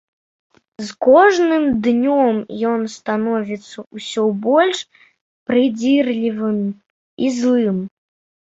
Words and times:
З 0.83 0.85
кожным 1.07 1.63
днём 1.87 2.39
ён 2.71 2.79
становіцца 2.95 3.77
ўсё 3.99 4.23
больш 4.49 4.79
прыдзірлівым 5.51 6.59
і 7.27 7.31
злым. 7.39 7.77